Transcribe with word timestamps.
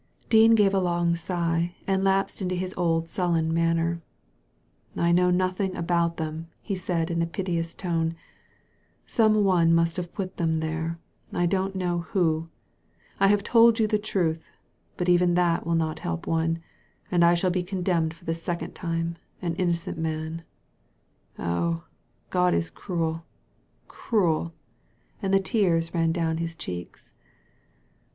Dean 0.31 0.55
gave 0.55 0.73
a 0.73 0.79
long 0.79 1.15
sigh, 1.15 1.75
and 1.85 2.03
lapsed 2.03 2.41
into 2.41 2.55
his 2.55 2.73
old 2.75 3.07
sullen 3.07 3.53
manner. 3.53 4.01
''I 4.97 5.13
know 5.13 5.29
nothing 5.29 5.75
about 5.75 6.17
them," 6.17 6.47
he 6.59 6.75
said 6.75 7.11
in 7.11 7.21
a 7.21 7.27
piteous 7.27 7.75
tone;" 7.75 8.15
some 9.05 9.43
one 9.43 9.71
must 9.75 9.97
have 9.97 10.11
put 10.11 10.37
them 10.37 10.59
there. 10.59 10.97
I 11.31 11.45
don't 11.45 11.75
know 11.75 11.99
who. 12.13 12.49
I 13.19 13.27
have 13.27 13.43
told 13.43 13.77
you 13.77 13.85
the 13.85 13.99
truth, 13.99 14.49
but 14.97 15.07
even 15.07 15.35
that 15.35 15.67
will 15.67 15.75
not 15.75 15.99
help 15.99 16.25
one, 16.25 16.63
and 17.11 17.23
I 17.23 17.35
shall 17.35 17.51
be 17.51 17.61
con 17.61 17.83
demned 17.83 18.15
for 18.15 18.25
the 18.25 18.33
second 18.33 18.73
time— 18.73 19.17
an 19.43 19.53
innocent 19.57 19.99
man. 19.99 20.41
Oh, 21.37 21.83
God 22.31 22.55
is 22.55 22.71
cruel— 22.71 23.23
cruel 23.87 24.45
1" 24.45 24.51
and 25.21 25.31
the 25.35 25.39
tears 25.39 25.93
ran 25.93 26.11
down 26.11 26.37
his 26.37 26.55
cheeks. 26.55 27.13